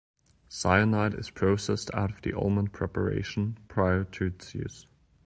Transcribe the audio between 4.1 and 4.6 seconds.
its